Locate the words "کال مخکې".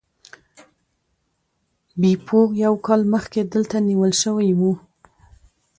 2.85-3.41